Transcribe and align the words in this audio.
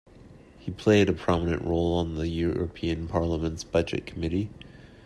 He 0.57 0.71
played 0.71 1.09
a 1.09 1.13
prominent 1.13 1.61
role 1.61 1.93
on 1.93 2.15
the 2.15 2.27
European 2.27 3.07
Parliament's 3.07 3.63
budget 3.63 4.07
committee. 4.07 4.49